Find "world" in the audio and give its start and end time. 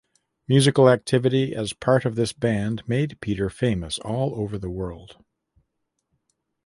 4.67-5.23